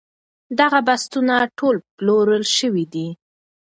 [0.59, 3.07] دغه بستونه ټول پلورل شوي دي.